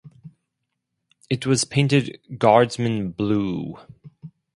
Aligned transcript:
It 1.29 1.45
was 1.45 1.63
painted 1.63 2.19
Guardsman 2.39 3.11
Blue. 3.11 3.77